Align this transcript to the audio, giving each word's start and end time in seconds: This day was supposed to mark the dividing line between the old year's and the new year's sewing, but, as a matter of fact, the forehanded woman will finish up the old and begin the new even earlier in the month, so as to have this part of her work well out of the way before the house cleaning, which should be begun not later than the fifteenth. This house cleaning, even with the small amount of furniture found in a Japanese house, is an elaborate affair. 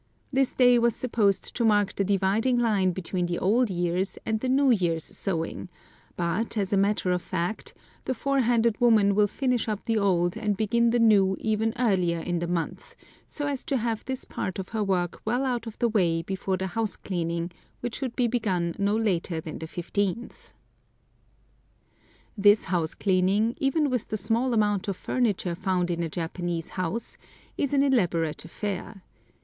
This 0.33 0.55
day 0.55 0.79
was 0.79 0.95
supposed 0.95 1.55
to 1.55 1.63
mark 1.63 1.93
the 1.95 2.03
dividing 2.03 2.57
line 2.57 2.89
between 2.91 3.27
the 3.27 3.37
old 3.37 3.69
year's 3.69 4.17
and 4.25 4.39
the 4.39 4.49
new 4.49 4.71
year's 4.71 5.03
sewing, 5.03 5.69
but, 6.17 6.57
as 6.57 6.73
a 6.73 6.75
matter 6.75 7.11
of 7.11 7.21
fact, 7.21 7.75
the 8.05 8.15
forehanded 8.15 8.81
woman 8.81 9.13
will 9.13 9.27
finish 9.27 9.67
up 9.69 9.83
the 9.85 9.99
old 9.99 10.35
and 10.35 10.57
begin 10.57 10.89
the 10.89 10.97
new 10.97 11.37
even 11.39 11.71
earlier 11.77 12.19
in 12.19 12.39
the 12.39 12.47
month, 12.47 12.95
so 13.27 13.45
as 13.45 13.63
to 13.65 13.77
have 13.77 14.03
this 14.05 14.25
part 14.25 14.57
of 14.57 14.69
her 14.69 14.83
work 14.83 15.21
well 15.23 15.45
out 15.45 15.67
of 15.67 15.77
the 15.77 15.87
way 15.87 16.23
before 16.23 16.57
the 16.57 16.65
house 16.73 16.95
cleaning, 16.95 17.51
which 17.81 17.95
should 17.97 18.15
be 18.15 18.25
begun 18.25 18.73
not 18.79 19.01
later 19.01 19.39
than 19.39 19.59
the 19.59 19.67
fifteenth. 19.67 20.51
This 22.35 22.63
house 22.63 22.95
cleaning, 22.95 23.53
even 23.59 23.87
with 23.87 24.07
the 24.07 24.17
small 24.17 24.51
amount 24.55 24.87
of 24.87 24.97
furniture 24.97 25.53
found 25.53 25.91
in 25.91 26.01
a 26.01 26.09
Japanese 26.09 26.69
house, 26.69 27.17
is 27.55 27.71
an 27.71 27.83
elaborate 27.83 28.43
affair. 28.43 29.03